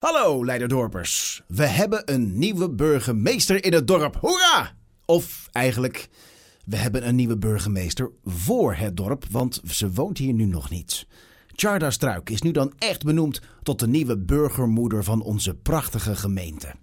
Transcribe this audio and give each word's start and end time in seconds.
Hallo 0.00 0.44
Leiderdorpers. 0.44 1.42
We 1.46 1.66
hebben 1.66 2.12
een 2.12 2.38
nieuwe 2.38 2.70
burgemeester 2.70 3.64
in 3.64 3.72
het 3.72 3.86
dorp. 3.86 4.16
Hoera! 4.16 4.72
Of 5.04 5.48
eigenlijk, 5.52 6.08
we 6.64 6.76
hebben 6.76 7.08
een 7.08 7.14
nieuwe 7.14 7.38
burgemeester 7.38 8.10
voor 8.24 8.74
het 8.74 8.96
dorp, 8.96 9.24
want 9.30 9.60
ze 9.66 9.92
woont 9.92 10.18
hier 10.18 10.32
nu 10.32 10.44
nog 10.44 10.70
niet. 10.70 11.06
Charda 11.46 11.90
Struik 11.90 12.30
is 12.30 12.42
nu 12.42 12.50
dan 12.50 12.72
echt 12.78 13.04
benoemd 13.04 13.40
tot 13.62 13.78
de 13.78 13.88
nieuwe 13.88 14.18
burgermoeder 14.18 15.04
van 15.04 15.22
onze 15.22 15.54
prachtige 15.54 16.16
gemeente. 16.16 16.74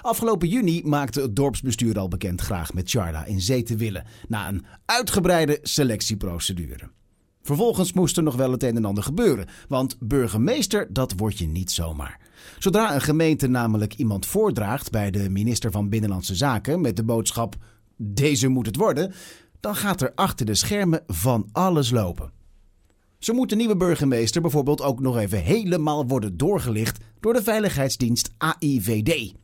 Afgelopen 0.00 0.48
juni 0.48 0.82
maakte 0.84 1.20
het 1.20 1.36
dorpsbestuur 1.36 1.98
al 1.98 2.08
bekend 2.08 2.40
graag 2.40 2.72
met 2.72 2.90
Charda 2.90 3.24
in 3.24 3.40
zee 3.40 3.62
te 3.62 3.76
willen, 3.76 4.06
na 4.26 4.48
een 4.48 4.64
uitgebreide 4.84 5.58
selectieprocedure. 5.62 6.90
Vervolgens 7.48 7.92
moest 7.92 8.16
er 8.16 8.22
nog 8.22 8.36
wel 8.36 8.52
het 8.52 8.62
een 8.62 8.76
en 8.76 8.84
ander 8.84 9.02
gebeuren, 9.02 9.46
want 9.68 9.96
burgemeester 10.00 10.92
dat 10.92 11.12
word 11.16 11.38
je 11.38 11.46
niet 11.46 11.70
zomaar. 11.70 12.20
Zodra 12.58 12.94
een 12.94 13.00
gemeente 13.00 13.46
namelijk 13.46 13.94
iemand 13.94 14.26
voordraagt 14.26 14.90
bij 14.90 15.10
de 15.10 15.30
minister 15.30 15.70
van 15.70 15.88
Binnenlandse 15.88 16.34
Zaken 16.34 16.80
met 16.80 16.96
de 16.96 17.04
boodschap: 17.04 17.56
deze 17.96 18.48
moet 18.48 18.66
het 18.66 18.76
worden, 18.76 19.12
dan 19.60 19.74
gaat 19.74 20.00
er 20.00 20.12
achter 20.14 20.46
de 20.46 20.54
schermen 20.54 21.02
van 21.06 21.48
alles 21.52 21.90
lopen. 21.90 22.32
Zo 23.18 23.34
moet 23.34 23.48
de 23.48 23.56
nieuwe 23.56 23.76
burgemeester 23.76 24.40
bijvoorbeeld 24.40 24.82
ook 24.82 25.00
nog 25.00 25.16
even 25.16 25.42
helemaal 25.42 26.06
worden 26.06 26.36
doorgelicht 26.36 27.04
door 27.20 27.32
de 27.32 27.42
veiligheidsdienst 27.42 28.30
AIVD. 28.38 29.34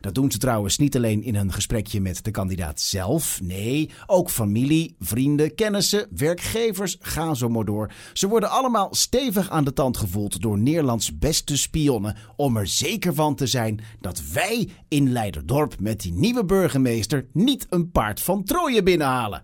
Dat 0.00 0.14
doen 0.14 0.30
ze 0.30 0.38
trouwens 0.38 0.78
niet 0.78 0.96
alleen 0.96 1.22
in 1.22 1.34
een 1.34 1.52
gesprekje 1.52 2.00
met 2.00 2.24
de 2.24 2.30
kandidaat 2.30 2.80
zelf. 2.80 3.40
Nee, 3.42 3.90
ook 4.06 4.30
familie, 4.30 4.94
vrienden, 4.98 5.54
kennissen, 5.54 6.06
werkgevers, 6.16 6.96
gaan 7.00 7.36
zo 7.36 7.48
maar 7.48 7.64
door. 7.64 7.92
Ze 8.12 8.28
worden 8.28 8.50
allemaal 8.50 8.94
stevig 8.94 9.50
aan 9.50 9.64
de 9.64 9.72
tand 9.72 9.96
gevoeld 9.96 10.42
door 10.42 10.58
Nederlands 10.58 11.18
beste 11.18 11.56
spionnen. 11.56 12.16
Om 12.36 12.56
er 12.56 12.66
zeker 12.66 13.14
van 13.14 13.34
te 13.34 13.46
zijn 13.46 13.80
dat 14.00 14.22
wij 14.32 14.68
in 14.88 15.12
Leiderdorp 15.12 15.80
met 15.80 16.00
die 16.00 16.12
nieuwe 16.12 16.44
burgemeester 16.44 17.26
niet 17.32 17.66
een 17.70 17.90
paard 17.90 18.20
van 18.20 18.44
Troje 18.44 18.82
binnenhalen. 18.82 19.42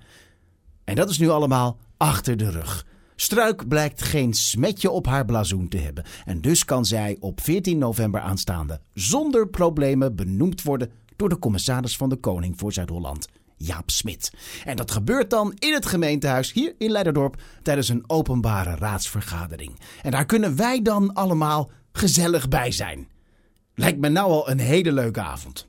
En 0.84 0.94
dat 0.94 1.10
is 1.10 1.18
nu 1.18 1.28
allemaal 1.28 1.78
achter 1.96 2.36
de 2.36 2.50
rug. 2.50 2.86
Struik 3.17 3.69
blijkt 3.69 4.03
geen 4.03 4.34
smetje 4.34 4.91
op 4.91 5.06
haar 5.06 5.25
blazoen 5.25 5.69
te 5.69 5.77
hebben. 5.77 6.05
En 6.25 6.41
dus 6.41 6.64
kan 6.64 6.84
zij 6.84 7.17
op 7.20 7.41
14 7.41 7.78
november 7.78 8.20
aanstaande 8.20 8.81
zonder 8.95 9.48
problemen 9.48 10.17
benoemd 10.17 10.62
worden 10.62 10.91
door 11.17 11.28
de 11.28 11.39
commissaris 11.39 11.97
van 11.97 12.09
de 12.09 12.17
Koning 12.17 12.59
voor 12.59 12.72
Zuid-Holland, 12.72 13.28
Jaap 13.56 13.91
Smit. 13.91 14.33
En 14.64 14.77
dat 14.77 14.91
gebeurt 14.91 15.31
dan 15.31 15.55
in 15.59 15.72
het 15.72 15.87
gemeentehuis 15.87 16.53
hier 16.53 16.75
in 16.78 16.91
Leiderdorp 16.91 17.42
tijdens 17.62 17.89
een 17.89 18.05
openbare 18.06 18.75
raadsvergadering. 18.75 19.81
En 20.03 20.11
daar 20.11 20.27
kunnen 20.27 20.56
wij 20.56 20.83
dan 20.83 21.12
allemaal 21.12 21.70
gezellig 21.92 22.48
bij 22.48 22.70
zijn. 22.70 23.09
Lijkt 23.75 23.98
me 23.98 24.09
nou 24.09 24.31
al 24.31 24.50
een 24.50 24.59
hele 24.59 24.92
leuke 24.92 25.20
avond. 25.20 25.69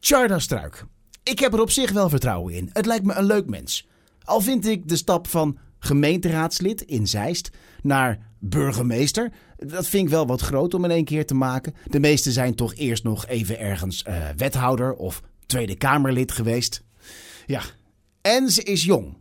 Charda 0.00 0.38
Struik. 0.38 0.84
Ik 1.22 1.38
heb 1.38 1.52
er 1.52 1.60
op 1.60 1.70
zich 1.70 1.92
wel 1.92 2.08
vertrouwen 2.08 2.54
in. 2.54 2.70
Het 2.72 2.86
lijkt 2.86 3.04
me 3.04 3.14
een 3.14 3.26
leuk 3.26 3.48
mens. 3.48 3.88
Al 4.22 4.40
vind 4.40 4.66
ik 4.66 4.88
de 4.88 4.96
stap 4.96 5.28
van 5.28 5.58
gemeenteraadslid 5.84 6.82
in 6.82 7.06
Zeist 7.06 7.50
naar 7.82 8.18
burgemeester. 8.38 9.32
Dat 9.56 9.86
vind 9.86 10.04
ik 10.04 10.10
wel 10.12 10.26
wat 10.26 10.40
groot 10.40 10.74
om 10.74 10.84
in 10.84 10.90
één 10.90 11.04
keer 11.04 11.26
te 11.26 11.34
maken. 11.34 11.74
De 11.86 12.00
meeste 12.00 12.32
zijn 12.32 12.54
toch 12.54 12.74
eerst 12.74 13.04
nog 13.04 13.26
even 13.26 13.58
ergens 13.58 14.04
uh, 14.08 14.28
wethouder 14.36 14.94
of 14.94 15.22
Tweede 15.46 15.76
Kamerlid 15.76 16.32
geweest. 16.32 16.82
Ja, 17.46 17.62
en 18.20 18.50
ze 18.50 18.62
is 18.62 18.84
jong. 18.84 19.16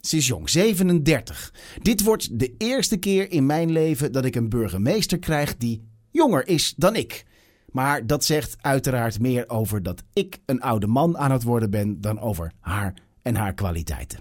Ze 0.00 0.16
is 0.16 0.26
jong, 0.26 0.50
37. 0.50 1.54
Dit 1.82 2.02
wordt 2.02 2.38
de 2.38 2.54
eerste 2.58 2.96
keer 2.96 3.30
in 3.30 3.46
mijn 3.46 3.72
leven 3.72 4.12
dat 4.12 4.24
ik 4.24 4.34
een 4.34 4.48
burgemeester 4.48 5.18
krijg 5.18 5.56
die 5.56 5.88
jonger 6.10 6.48
is 6.48 6.74
dan 6.76 6.96
ik. 6.96 7.24
Maar 7.70 8.06
dat 8.06 8.24
zegt 8.24 8.56
uiteraard 8.60 9.20
meer 9.20 9.48
over 9.48 9.82
dat 9.82 10.02
ik 10.12 10.38
een 10.46 10.60
oude 10.60 10.86
man 10.86 11.18
aan 11.18 11.30
het 11.30 11.42
worden 11.42 11.70
ben 11.70 12.00
dan 12.00 12.20
over 12.20 12.52
haar 12.60 12.94
en 13.22 13.34
haar 13.34 13.54
kwaliteiten. 13.54 14.18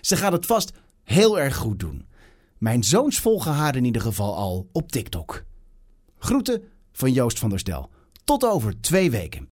Ze 0.00 0.16
gaat 0.16 0.32
het 0.32 0.46
vast 0.46 0.72
heel 1.02 1.38
erg 1.38 1.56
goed 1.56 1.78
doen. 1.78 2.06
Mijn 2.58 2.84
zoons 2.84 3.18
volgen 3.18 3.52
haar 3.52 3.76
in 3.76 3.84
ieder 3.84 4.02
geval 4.02 4.36
al 4.36 4.68
op 4.72 4.92
TikTok. 4.92 5.44
Groeten 6.18 6.62
van 6.92 7.12
Joost 7.12 7.38
van 7.38 7.48
der 7.48 7.58
Stel. 7.58 7.90
Tot 8.24 8.44
over 8.44 8.80
twee 8.80 9.10
weken. 9.10 9.44